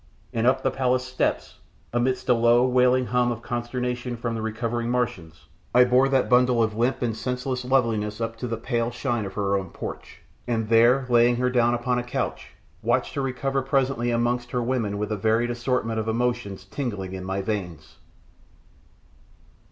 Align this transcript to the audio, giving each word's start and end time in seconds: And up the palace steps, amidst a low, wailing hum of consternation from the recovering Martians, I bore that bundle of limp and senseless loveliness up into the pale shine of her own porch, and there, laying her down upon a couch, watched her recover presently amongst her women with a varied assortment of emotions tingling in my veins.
And 0.33 0.47
up 0.47 0.63
the 0.63 0.71
palace 0.71 1.05
steps, 1.05 1.59
amidst 1.93 2.27
a 2.27 2.33
low, 2.33 2.65
wailing 2.65 3.05
hum 3.05 3.31
of 3.31 3.43
consternation 3.43 4.17
from 4.17 4.33
the 4.33 4.41
recovering 4.41 4.89
Martians, 4.89 5.45
I 5.75 5.83
bore 5.83 6.09
that 6.09 6.27
bundle 6.27 6.63
of 6.63 6.75
limp 6.75 7.03
and 7.03 7.15
senseless 7.15 7.63
loveliness 7.63 8.19
up 8.19 8.33
into 8.33 8.47
the 8.47 8.57
pale 8.57 8.89
shine 8.89 9.25
of 9.25 9.35
her 9.35 9.55
own 9.55 9.69
porch, 9.69 10.23
and 10.47 10.69
there, 10.69 11.05
laying 11.07 11.35
her 11.35 11.51
down 11.51 11.75
upon 11.75 11.99
a 11.99 12.03
couch, 12.03 12.53
watched 12.81 13.13
her 13.13 13.21
recover 13.21 13.61
presently 13.61 14.09
amongst 14.09 14.49
her 14.49 14.63
women 14.63 14.97
with 14.97 15.11
a 15.11 15.17
varied 15.17 15.51
assortment 15.51 15.99
of 15.99 16.07
emotions 16.07 16.65
tingling 16.65 17.13
in 17.13 17.23
my 17.23 17.43
veins. 17.43 17.97